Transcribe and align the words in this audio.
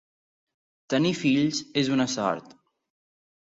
Tenir 0.93 1.11
fills 1.21 1.61
és 1.85 1.95
una 1.99 2.11
sort. 2.17 2.61